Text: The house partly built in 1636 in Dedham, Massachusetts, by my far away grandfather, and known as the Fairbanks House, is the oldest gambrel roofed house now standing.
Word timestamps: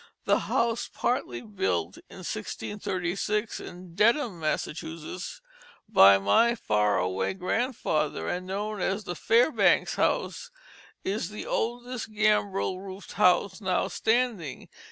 The 0.25 0.39
house 0.49 0.89
partly 0.91 1.41
built 1.41 1.97
in 2.09 2.23
1636 2.25 3.59
in 3.59 3.93
Dedham, 3.93 4.39
Massachusetts, 4.39 5.41
by 5.87 6.17
my 6.17 6.55
far 6.55 6.97
away 6.97 7.35
grandfather, 7.35 8.27
and 8.27 8.47
known 8.47 8.81
as 8.81 9.03
the 9.03 9.13
Fairbanks 9.13 9.97
House, 9.97 10.49
is 11.03 11.29
the 11.29 11.45
oldest 11.45 12.11
gambrel 12.11 12.79
roofed 12.81 13.11
house 13.11 13.61
now 13.61 13.87
standing. 13.89 14.69